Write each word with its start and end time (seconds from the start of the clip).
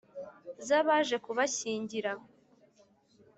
z’abaje 0.67 1.15
kubashyingira 1.25 2.11